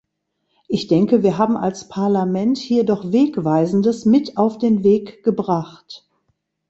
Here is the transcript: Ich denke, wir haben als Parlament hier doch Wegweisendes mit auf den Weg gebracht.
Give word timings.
Ich 0.67 0.87
denke, 0.87 1.21
wir 1.21 1.37
haben 1.37 1.55
als 1.55 1.87
Parlament 1.87 2.57
hier 2.57 2.85
doch 2.85 3.11
Wegweisendes 3.11 4.03
mit 4.05 4.35
auf 4.35 4.57
den 4.57 4.83
Weg 4.83 5.23
gebracht. 5.23 6.07